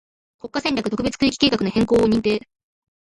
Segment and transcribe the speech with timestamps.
[0.39, 2.41] 国家戦略特別区域計画の変更を認定